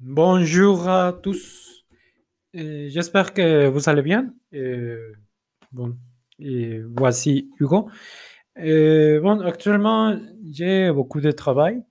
[0.00, 1.84] Bonjour à tous.
[2.54, 4.32] Euh, J'espère que vous allez bien.
[4.54, 5.12] Euh,
[5.72, 5.96] bon,
[6.38, 7.90] et voici Hugo.
[8.60, 10.16] Euh, bon, actuellement,
[10.52, 11.82] j'ai beaucoup de travail.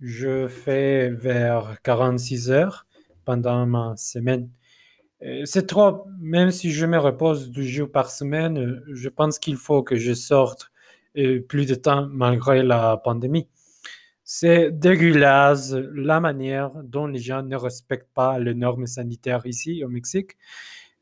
[0.00, 2.86] Je fais vers 46 heures
[3.24, 4.50] pendant ma semaine.
[5.44, 9.84] C'est trop, même si je me repose deux jours par semaine, je pense qu'il faut
[9.84, 10.72] que je sorte
[11.14, 13.48] plus de temps malgré la pandémie.
[14.34, 19.88] C'est dégueulasse la manière dont les gens ne respectent pas les normes sanitaires ici au
[19.88, 20.38] Mexique.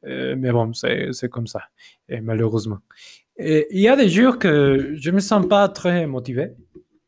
[0.05, 1.61] Euh, mais bon, c'est comme ça,
[2.09, 2.79] et malheureusement.
[3.37, 6.55] Et il y a des jours que je me sens pas très motivé.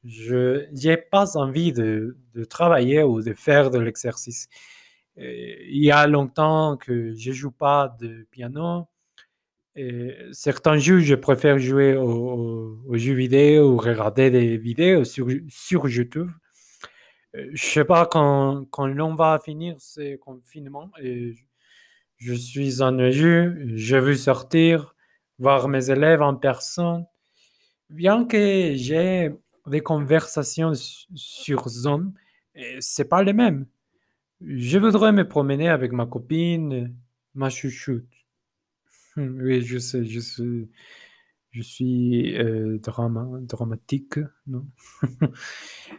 [0.04, 4.48] Je n'ai pas envie de, de travailler ou de faire de l'exercice.
[5.16, 8.86] Il y a longtemps que je joue pas de piano.
[10.32, 15.28] Certains jours, je préfère jouer au- au- aux jeux vidéo ou regarder des vidéos sur,
[15.48, 16.30] sur YouTube.
[17.36, 21.34] Euh, Je sais pas quand, quand l'on va finir ce confinement et
[22.18, 24.94] je suis ennuyé, je veux sortir,
[25.38, 27.06] voir mes élèves en personne.
[27.90, 29.30] Bien que j'ai
[29.66, 32.14] des conversations su- sur Zoom,
[32.80, 33.66] c'est pas le même.
[34.42, 36.94] Je voudrais me promener avec ma copine,
[37.34, 38.06] ma chouchoute.
[39.16, 40.20] Hmm, Oui, je sais, je
[41.62, 44.66] suis euh, drama- dramatique, non?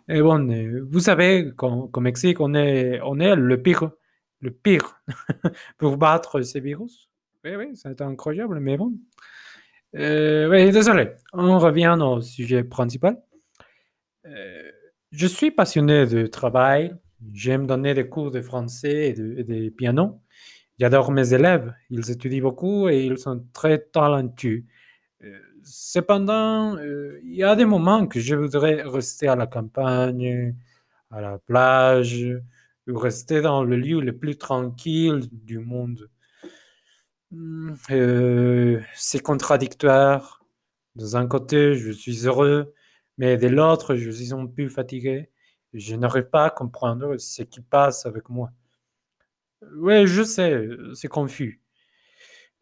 [0.10, 3.92] Et bon, euh, vous savez qu'au Mexique, on est, le pire,
[4.42, 5.02] le pire
[5.78, 7.10] pour battre ces virus.
[7.46, 8.94] Oui, oui, c'est incroyable, mais bon.
[9.96, 11.12] Euh, oui, désolé.
[11.34, 13.22] On revient au sujet principal.
[15.12, 16.94] Je suis passionné de travail.
[17.32, 20.22] J'aime donner des cours de français et de piano.
[20.80, 21.74] J'adore mes élèves.
[21.90, 24.64] Ils étudient beaucoup et ils sont très talentueux.
[25.24, 30.56] Euh, cependant, euh, il y a des moments que je voudrais rester à la campagne,
[31.12, 32.26] à la plage,
[32.88, 36.10] ou rester dans le lieu le plus tranquille du monde.
[37.32, 40.44] Hmm, euh, c'est contradictoire.
[40.96, 42.74] D'un côté, je suis heureux,
[43.18, 45.30] mais de l'autre, je suis un peu fatigué.
[45.74, 48.52] Je n'arrive pas à comprendre ce qui passe avec moi.
[49.78, 51.62] Oui, je sais, c'est confus.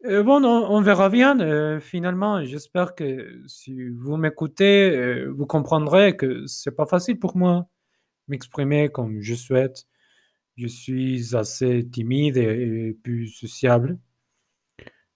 [0.04, 1.38] Euh, bon, on, verra bien.
[1.40, 7.36] euh, finalement, j'espère que si vous m'écoutez, euh, vous comprendrez que c'est pas facile pour
[7.36, 7.68] moi
[8.28, 9.86] m'exprimer comme je souhaite.
[10.56, 13.98] Je suis assez timide et, et plus sociable.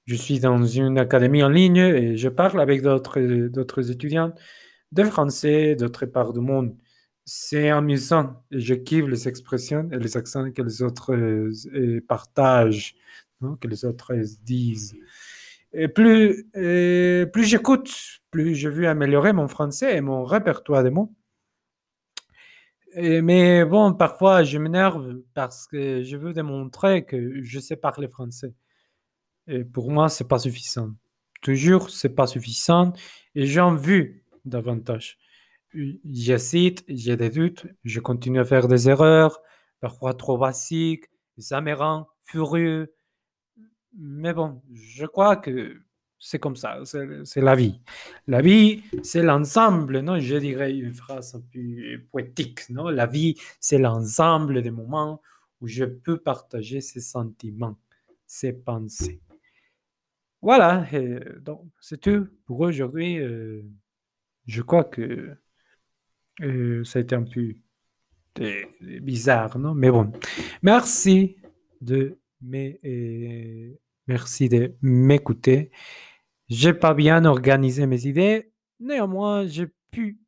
[0.07, 4.33] Je suis dans une académie en ligne et je parle avec d'autres étudiants
[4.93, 6.77] de français d'autres parts du monde.
[7.27, 12.95] C'est amusant je kiffe les expressions et les accents que les autres euh, euh, partagent,
[13.41, 14.95] non, que les autres euh, disent.
[15.73, 17.91] Et plus, plus j'écoute,
[18.31, 21.13] plus je veux améliorer mon français et mon répertoire de mots.
[22.95, 28.09] Et- mais bon, parfois je m'énerve parce que je veux démontrer que je sais parler
[28.09, 28.55] français.
[29.49, 30.93] Et pour moi, c'est pas suffisant.
[31.43, 32.93] Toujours, c'est pas suffisant
[33.35, 35.19] et j'en veux davantage.
[36.11, 39.41] J'hésite, j'ai des doutes, je continue à faire des erreurs,
[39.81, 41.07] parfois trop basiques,
[41.39, 42.95] ça me rend furieux.
[43.99, 45.77] Mais bon, je crois que
[46.19, 47.81] c'est comme ça, c'est la vie.
[48.27, 50.19] La vie, c'est l'ensemble, non?
[50.19, 52.89] Je dirais une phrase un peu poétique, non?
[52.89, 55.21] La vie, c'est l'ensemble des moments
[55.61, 57.79] où je peux partager ses sentiments,
[58.27, 59.21] ses pensées.
[60.43, 60.87] Voilà,
[61.41, 63.19] donc c'est tout pour aujourd'hui.
[63.19, 63.63] euh,
[64.47, 65.37] je crois que
[66.43, 67.55] euh, ça a été un peu
[69.01, 69.75] bizarre, non?
[69.75, 70.13] Mais bon,
[70.63, 71.37] merci
[71.81, 72.19] de
[72.55, 73.75] euh,
[74.07, 75.71] merci de m'écouter.
[76.49, 80.21] J'ai pas bien organisé mes idées, néanmoins, j'ai pu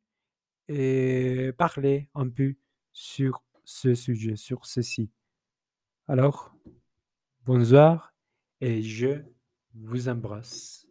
[0.69, 2.55] euh, parler un peu
[2.91, 5.11] sur ce sujet, sur ceci.
[6.07, 6.53] Alors,
[7.45, 8.13] bonsoir
[8.59, 9.21] et je
[9.73, 10.88] vous embrasse.